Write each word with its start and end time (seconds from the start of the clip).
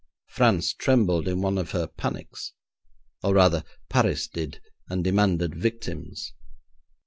France 0.25 0.73
trembled 0.73 1.27
in 1.27 1.41
one 1.41 1.59
of 1.59 1.69
her 1.73 1.85
panics, 1.85 2.53
or, 3.21 3.35
rather, 3.35 3.63
Paris 3.87 4.27
did, 4.27 4.59
and 4.89 5.03
demanded 5.03 5.53
victims. 5.53 6.33